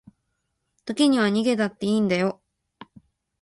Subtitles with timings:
[0.85, 2.41] 時には逃げたっていいんだよ